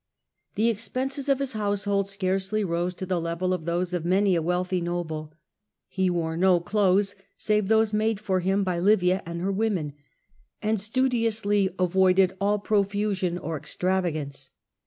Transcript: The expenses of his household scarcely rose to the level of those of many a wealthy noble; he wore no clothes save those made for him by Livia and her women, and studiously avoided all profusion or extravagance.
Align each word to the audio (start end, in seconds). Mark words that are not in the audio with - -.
The 0.55 0.69
expenses 0.69 1.29
of 1.29 1.37
his 1.37 1.51
household 1.53 2.07
scarcely 2.07 2.63
rose 2.63 2.95
to 2.95 3.05
the 3.05 3.21
level 3.21 3.53
of 3.53 3.65
those 3.65 3.93
of 3.93 4.03
many 4.03 4.33
a 4.33 4.41
wealthy 4.41 4.81
noble; 4.81 5.31
he 5.87 6.09
wore 6.09 6.35
no 6.35 6.59
clothes 6.59 7.13
save 7.37 7.67
those 7.67 7.93
made 7.93 8.19
for 8.19 8.39
him 8.39 8.63
by 8.63 8.79
Livia 8.79 9.21
and 9.27 9.41
her 9.41 9.51
women, 9.51 9.93
and 10.59 10.81
studiously 10.81 11.69
avoided 11.77 12.33
all 12.41 12.57
profusion 12.57 13.37
or 13.37 13.55
extravagance. 13.57 14.49